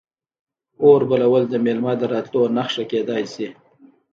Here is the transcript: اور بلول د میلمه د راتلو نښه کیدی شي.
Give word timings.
اور 0.83 1.01
بلول 1.09 1.43
د 1.49 1.55
میلمه 1.65 1.93
د 1.99 2.01
راتلو 2.13 2.41
نښه 2.55 2.83
کیدی 2.91 3.23
شي. 3.33 3.47